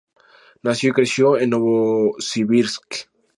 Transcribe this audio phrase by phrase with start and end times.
[0.63, 3.07] Nació y creció en Novosibirsk.